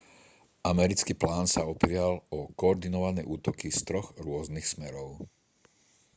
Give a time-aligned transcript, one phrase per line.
[0.73, 5.11] americký plán sa opieral o koordinované útoky z troch rôznych smerov